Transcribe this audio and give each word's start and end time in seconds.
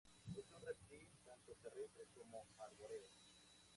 Es 0.37 0.49
un 0.51 0.61
reptil 0.63 1.07
tanto 1.23 1.53
terrestre 1.61 2.07
como 2.15 2.47
arbóreo. 2.57 3.07